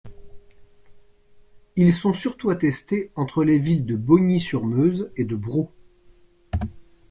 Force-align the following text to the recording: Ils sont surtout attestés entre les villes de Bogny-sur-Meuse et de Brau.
Ils 1.75 1.93
sont 1.93 2.15
surtout 2.15 2.49
attestés 2.49 3.11
entre 3.13 3.43
les 3.43 3.59
villes 3.59 3.85
de 3.85 3.95
Bogny-sur-Meuse 3.95 5.11
et 5.15 5.25
de 5.25 5.35
Brau. 5.35 5.69